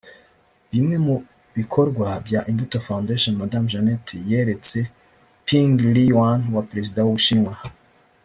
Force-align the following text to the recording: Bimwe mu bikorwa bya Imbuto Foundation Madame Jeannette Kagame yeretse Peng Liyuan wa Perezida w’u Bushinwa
Bimwe 0.71 0.95
mu 1.05 1.15
bikorwa 1.57 2.07
bya 2.27 2.39
Imbuto 2.51 2.77
Foundation 2.87 3.33
Madame 3.41 3.67
Jeannette 3.71 4.11
Kagame 4.15 4.29
yeretse 4.33 4.77
Peng 5.47 5.75
Liyuan 5.95 6.41
wa 6.55 6.63
Perezida 6.69 6.99
w’u 7.03 7.15
Bushinwa 7.17 7.53